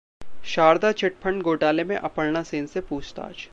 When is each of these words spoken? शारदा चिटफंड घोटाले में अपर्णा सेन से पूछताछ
शारदा 0.45 0.91
चिटफंड 0.91 1.43
घोटाले 1.43 1.83
में 1.83 1.95
अपर्णा 1.97 2.43
सेन 2.43 2.65
से 2.67 2.81
पूछताछ 2.81 3.47